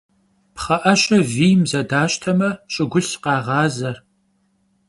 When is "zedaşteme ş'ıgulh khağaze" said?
1.71-3.93